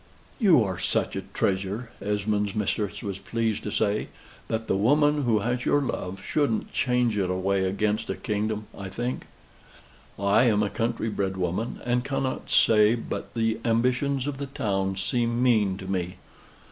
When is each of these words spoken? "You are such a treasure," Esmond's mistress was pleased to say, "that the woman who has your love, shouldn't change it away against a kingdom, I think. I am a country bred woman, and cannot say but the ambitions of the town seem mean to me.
"You 0.39 0.63
are 0.63 0.79
such 0.79 1.15
a 1.15 1.21
treasure," 1.31 1.91
Esmond's 2.01 2.55
mistress 2.55 3.03
was 3.03 3.19
pleased 3.19 3.61
to 3.61 3.71
say, 3.71 4.07
"that 4.47 4.65
the 4.65 4.75
woman 4.75 5.25
who 5.25 5.41
has 5.41 5.63
your 5.63 5.79
love, 5.79 6.23
shouldn't 6.25 6.73
change 6.73 7.19
it 7.19 7.29
away 7.29 7.65
against 7.65 8.09
a 8.09 8.15
kingdom, 8.15 8.65
I 8.75 8.89
think. 8.89 9.27
I 10.17 10.45
am 10.45 10.63
a 10.63 10.71
country 10.71 11.09
bred 11.11 11.37
woman, 11.37 11.81
and 11.85 12.03
cannot 12.03 12.49
say 12.49 12.95
but 12.95 13.35
the 13.35 13.59
ambitions 13.63 14.25
of 14.25 14.39
the 14.39 14.47
town 14.47 14.97
seem 14.97 15.43
mean 15.43 15.77
to 15.77 15.85
me. 15.85 16.15